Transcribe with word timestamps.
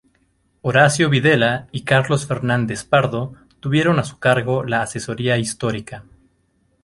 Horacio 0.63 1.11
Videla 1.11 1.67
y 1.71 1.83
Carlos 1.83 2.25
Fernández 2.25 2.83
Pardo 2.85 3.35
tuvieron 3.59 3.99
a 3.99 4.03
su 4.03 4.17
cargo 4.17 4.63
la 4.63 4.81
asesoría 4.81 5.37
histórica. 5.37 6.03